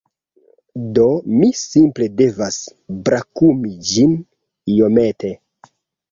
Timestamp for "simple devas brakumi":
1.57-3.73